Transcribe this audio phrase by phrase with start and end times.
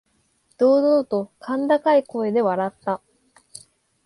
[0.57, 3.03] 堂々と甲高い声で笑った。